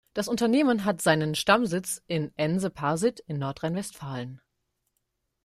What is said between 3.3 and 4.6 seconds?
Nordrhein-Westfalen.